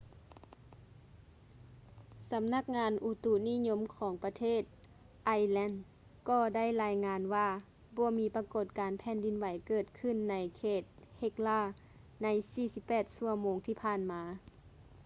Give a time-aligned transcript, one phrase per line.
[2.29, 4.61] ສຳນັກງານອຸຕຸນິຍົມຂອງ ປະເທດ
[5.25, 5.71] ໄອສ໌ແລນ
[6.27, 7.47] ກໍໄດ້ລາຍງານວ່າ
[7.97, 10.81] ບໍ່ມີປະກົດການແຜ່ນດິນໄຫວເກີດຂຶ້ນໃນເຂດ
[11.19, 11.75] ເຮັກລາ hekla
[12.23, 12.27] ໃນ
[12.71, 14.21] 48 ຊົ່ວໂມງທີ່ຜ່ານມາ